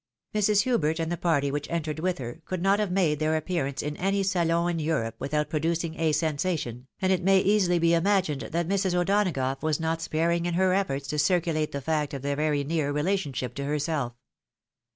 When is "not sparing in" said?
9.79-10.55